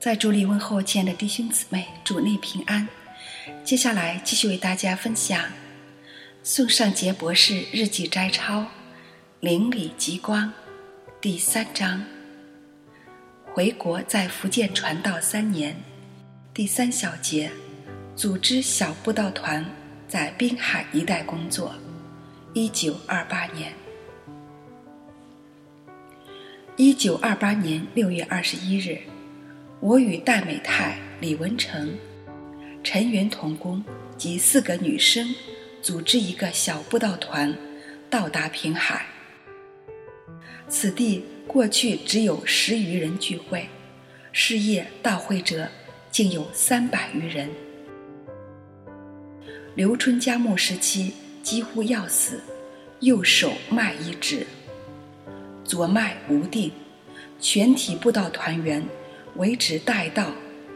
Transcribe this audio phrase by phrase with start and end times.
[0.00, 2.88] 在主里问候亲爱的弟兄姊妹，主内平安。
[3.62, 5.44] 接下来继续为大家分享
[6.42, 8.60] 宋尚杰博士日记摘抄
[9.40, 10.48] 《邻里极光》
[11.20, 12.02] 第三章。
[13.44, 15.76] 回国在福建传道三年，
[16.54, 17.50] 第三小节，
[18.16, 19.62] 组织小布道团
[20.08, 21.74] 在滨海一带工作。
[22.54, 23.74] 一九二八年，
[26.76, 28.98] 一九二八年六月二十一日，
[29.80, 31.96] 我与戴美泰、李文成、
[32.84, 33.82] 陈云同工
[34.16, 35.34] 及四个女生
[35.80, 37.56] 组织一个小布道团，
[38.10, 39.06] 到达平海。
[40.68, 43.66] 此地过去只有十余人聚会，
[44.32, 45.66] 事业到会者
[46.10, 47.48] 竟有三百余人。
[49.74, 51.12] 刘春家牧时期。
[51.42, 52.38] 几乎要死，
[53.00, 54.46] 右手脉一指，
[55.64, 56.70] 左脉无定，
[57.40, 58.84] 全体布道团员
[59.36, 60.32] 为之带道，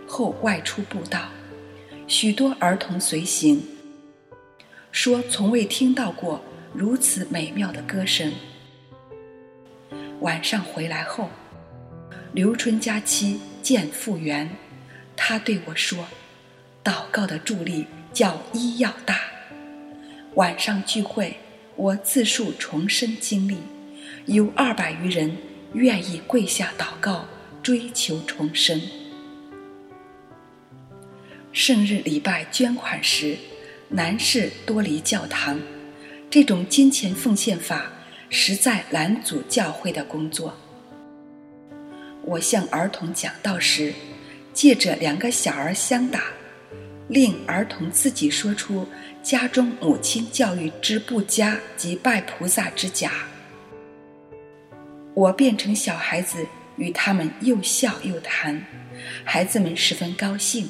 [0.06, 1.29] 后外出布道，
[2.06, 3.62] 许多儿童随行。
[4.92, 6.42] 说从未听到过
[6.73, 8.33] 如此美妙的歌声。
[10.20, 11.29] 晚上回来后，
[12.33, 14.48] 刘春佳妻见复原，
[15.17, 16.07] 他对我说
[16.84, 19.19] ：“祷告的助力叫医药大。”
[20.34, 21.36] 晚上聚会，
[21.77, 23.59] 我自述重生经历，
[24.27, 25.36] 有二百余人
[25.75, 27.27] 愿意跪下祷告，
[27.65, 28.79] 追求重生。
[31.51, 33.39] 圣日礼拜捐款时，
[33.89, 35.59] 男士多离教堂，
[36.29, 37.91] 这种金钱奉献法
[38.29, 40.55] 实在拦阻教会的工作。
[42.23, 43.95] 我向儿童讲道时，
[44.53, 46.25] 借着两个小儿相打。
[47.09, 48.87] 令儿童自己说出
[49.23, 53.11] 家中母亲教育之不佳及拜菩萨之假，
[55.15, 58.64] 我变成小孩子与他们又笑又谈，
[59.25, 60.69] 孩子们十分高兴，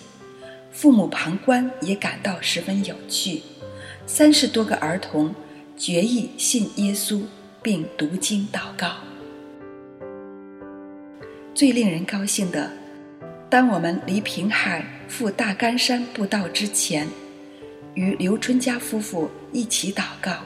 [0.72, 3.42] 父母旁观也感到十分有趣。
[4.06, 5.34] 三十多个儿童
[5.76, 7.22] 决意信耶稣，
[7.62, 8.96] 并读经祷告。
[11.54, 12.70] 最令人高兴的，
[13.48, 14.84] 当我们离平海。
[15.06, 17.06] 赴大干山步道之前，
[17.92, 20.38] 与刘春家夫妇一起祷告，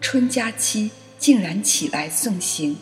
[0.00, 2.76] 春佳期竟然起来送行。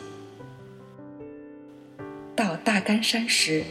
[2.83, 3.65] 干山时，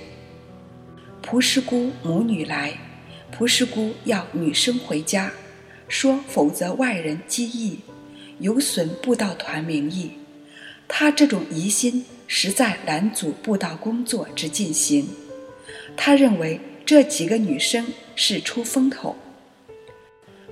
[1.21, 2.73] 蒲师姑母女来，
[3.31, 5.31] 蒲师姑要女生回家，
[5.87, 7.79] 说否则外人讥议，
[8.39, 10.11] 有损布道团名义。
[10.87, 15.07] 他这种疑心实在拦阻布道工作之进行。
[15.95, 16.59] 他认为。
[16.83, 19.15] 这几个女生是出风头。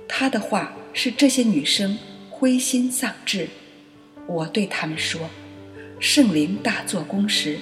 [0.08, 1.98] 他的话是这些女生
[2.30, 3.50] 灰心丧志。
[4.26, 5.30] 我对他们说
[6.00, 7.60] ：“圣灵大做工时，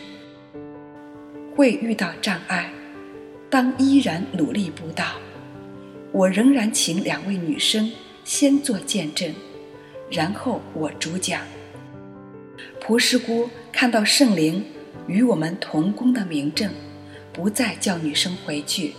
[1.58, 2.72] 会遇到障碍，
[3.50, 5.16] 当依然努力布道。”
[6.14, 7.92] 我仍然请两位女生
[8.24, 9.34] 先做见证，
[10.12, 11.42] 然后我主讲。
[12.80, 14.64] 蒲师姑看到圣灵
[15.08, 16.72] 与我们同工的明证。
[17.34, 18.94] 不再叫女生回去，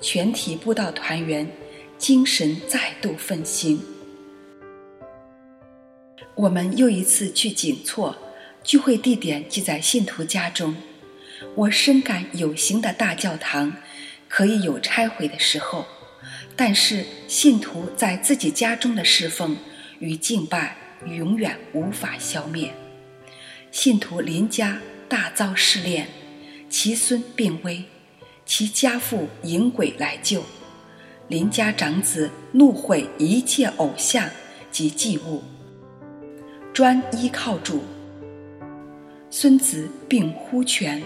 [0.00, 1.46] 全体布道团员
[1.98, 3.78] 精神再度奋兴。
[6.34, 8.16] 我们又一次去景措，
[8.62, 10.74] 聚会地点即在信徒家中。
[11.54, 13.72] 我深感有形的大教堂
[14.28, 15.86] 可以有拆毁的时候，
[16.56, 19.56] 但是信徒在自己家中的侍奉
[19.98, 22.72] 与敬拜永远无法消灭。
[23.70, 26.06] 信徒邻家大遭试炼。
[26.70, 27.84] 其孙病危，
[28.44, 30.42] 其家父引鬼来救，
[31.28, 34.28] 邻家长子怒毁一切偶像
[34.72, 35.40] 及祭物，
[36.72, 37.84] 专依靠主。
[39.30, 41.00] 孙子病呼泉，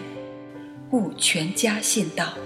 [0.91, 2.37] 故全家信道。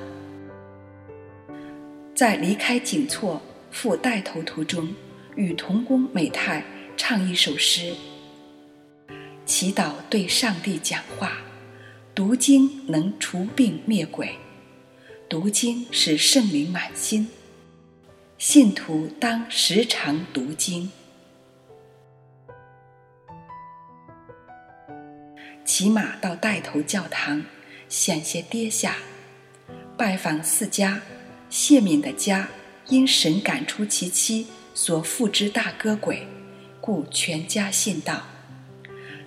[2.14, 4.92] 在离开景措赴带头途中，
[5.36, 6.64] 与同工美泰
[6.96, 7.94] 唱一首诗，
[9.46, 11.38] 祈祷对上帝讲话。
[12.14, 14.36] 读经能除病灭鬼，
[15.30, 17.28] 读经使圣灵满心。
[18.36, 20.92] 信徒当时常读经。
[25.64, 27.42] 骑马到带头教堂，
[27.92, 28.96] 险些跌下。
[29.98, 31.02] 拜访四家，
[31.50, 32.48] 谢敏的家
[32.88, 36.26] 因神赶出其妻所附之大哥鬼，
[36.80, 38.22] 故全家信道。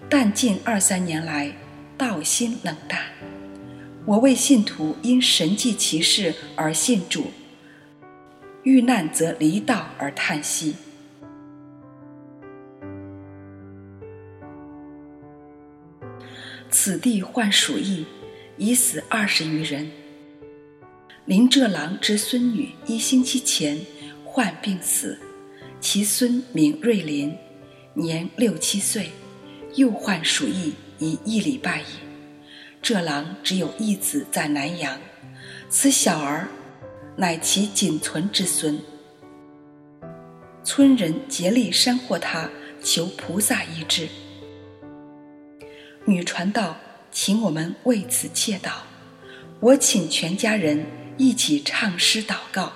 [0.09, 1.53] 但近二三年来。
[1.97, 2.99] 道心冷淡，
[4.03, 7.31] 我为信徒因神迹奇事而信主，
[8.63, 10.75] 遇难则离道而叹息。
[16.69, 18.05] 此地患鼠疫，
[18.57, 19.91] 已死二十余人，
[21.25, 23.77] 林浙郎之孙女一星期前
[24.23, 25.19] 患病死，
[25.81, 27.37] 其孙名瑞林，
[27.93, 29.09] 年六七岁，
[29.75, 31.85] 又患鼠疫已一礼拜矣。
[32.81, 34.97] 浙郎只有一子在南阳，
[35.67, 36.47] 此小儿
[37.17, 38.79] 乃其仅存之孙。
[40.63, 42.49] 村人竭力煽惑他
[42.81, 44.07] 求菩萨医治。
[46.05, 46.77] 女传道
[47.15, 48.71] 请我们为此切祷，
[49.61, 50.85] 我请全家人
[51.17, 52.73] 一起唱诗祷告，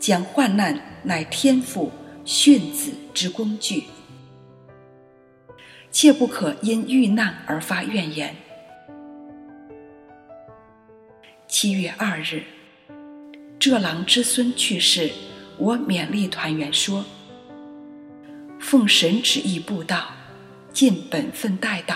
[0.00, 1.92] 讲患难乃天父
[2.24, 3.84] 训子之工具，
[5.92, 8.34] 切不可因遇难而发怨言。
[11.46, 12.42] 七月二日，
[13.60, 15.08] 浙郎之孙去世，
[15.56, 17.04] 我勉励团员说
[18.58, 20.08] ：“奉神旨意布道，
[20.72, 21.94] 尽本分待祷。”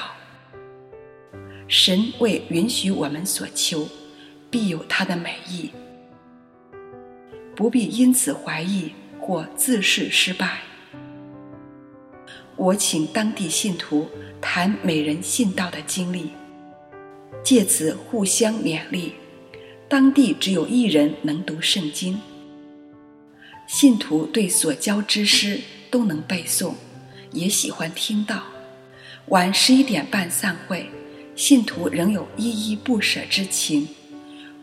[1.69, 3.89] 神为允许我们所求，
[4.51, 5.71] 必有他的美意，
[7.57, 10.61] 不必因此怀疑或自视失败。
[12.55, 14.09] 我请当地信徒
[14.41, 16.31] 谈每人信道的经历，
[17.43, 19.15] 借此互相勉励。
[19.89, 22.21] 当地只有一人能读圣经，
[23.67, 25.61] 信徒对所教之诗
[25.91, 26.75] 都能背诵，
[27.33, 28.45] 也喜欢听到。
[29.27, 30.89] 晚十一点半散会。
[31.37, 33.87] 信徒仍有依依不舍之情，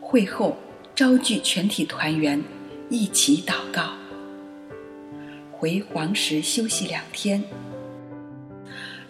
[0.00, 0.56] 会后
[0.92, 2.42] 召聚全体团员
[2.90, 3.92] 一起祷告。
[5.52, 7.44] 回黄石休息两天，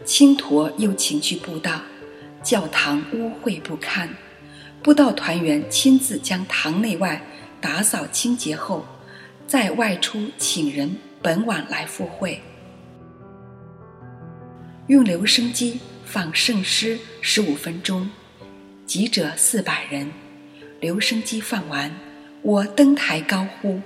[0.04, 1.80] 青驼又请去布道，
[2.42, 4.10] 教堂污秽不堪，
[4.82, 7.22] 布道团员亲自将堂内外
[7.62, 8.84] 打扫清洁后，
[9.46, 12.42] 再外出请人本晚来赴会，
[14.88, 15.80] 用留声机。
[16.14, 18.08] 放圣诗十五分钟，
[18.86, 20.08] 集者四百人。
[20.78, 21.92] 留声机放完，
[22.40, 23.80] 我登台高呼：“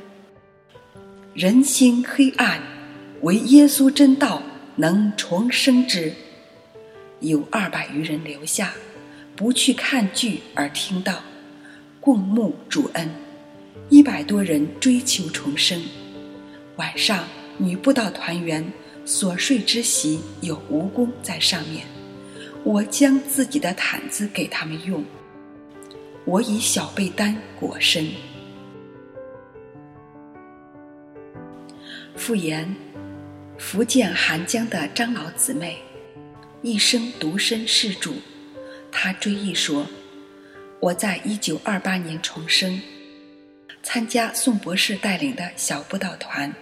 [1.33, 2.61] 人心黑暗，
[3.23, 4.43] 唯耶稣真道
[4.77, 6.13] 能重生之。”
[7.21, 8.75] 有二百余人留下，
[9.35, 11.23] 不去看剧而听到，
[11.99, 13.11] 共沐主恩。
[13.89, 15.83] 一百多人追求重生。
[16.77, 17.27] 晚上，
[17.57, 18.71] 女布道团员
[19.07, 21.87] 所睡之席有蜈蚣在上面。
[22.69, 25.03] 我将自己的毯子给他们用，
[26.27, 28.07] 我以小被单裹身。
[32.15, 32.77] 复言，
[33.57, 35.79] 福建韩江的张老姊妹，
[36.61, 38.17] 一生独身事主。
[38.93, 39.87] 她追忆说
[40.79, 42.83] ：“我在一九二八年重生，
[43.83, 46.55] 参加宋博士带领的小布道团，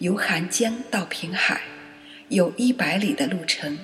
[0.00, 1.62] 由韩江到平海，
[2.28, 3.78] 有一百里的路程。”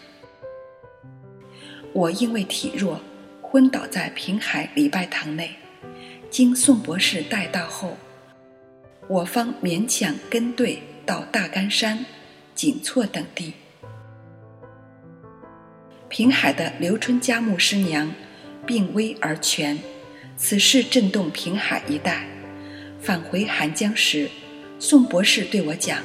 [1.96, 3.00] 我因为体弱，
[3.40, 5.56] 昏倒在平海礼拜堂内。
[6.28, 7.96] 经宋博士带到后，
[9.08, 12.04] 我方勉强跟队到大干山、
[12.54, 13.54] 锦措等地。
[16.10, 18.12] 平海的刘春家牧师娘
[18.66, 19.78] 病危而全，
[20.36, 22.26] 此事震动平海一带。
[23.00, 24.28] 返回韩江时，
[24.78, 26.02] 宋博士对我讲：“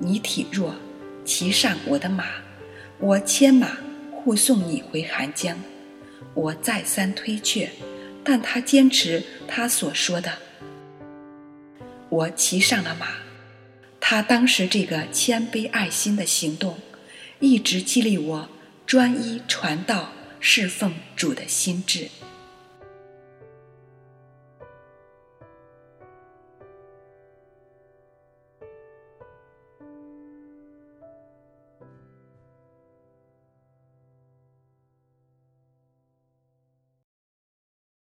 [0.00, 0.74] 你体弱，
[1.24, 2.24] 骑上我的马，
[2.98, 3.78] 我牵马。”
[4.24, 5.54] 护送你回寒江，
[6.32, 7.70] 我再三推却，
[8.24, 10.38] 但他坚持他所说的。
[12.08, 13.08] 我骑上了马，
[14.00, 16.78] 他当时这个谦卑爱心的行动，
[17.38, 18.48] 一直激励我
[18.86, 22.08] 专一传道、侍奉主的心智。